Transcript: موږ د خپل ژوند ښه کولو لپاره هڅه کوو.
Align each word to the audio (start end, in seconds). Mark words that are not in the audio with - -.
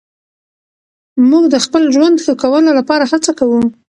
موږ 1.29 1.43
د 1.53 1.55
خپل 1.65 1.83
ژوند 1.95 2.15
ښه 2.23 2.33
کولو 2.41 2.69
لپاره 2.79 3.03
هڅه 3.11 3.31
کوو. 3.39 3.61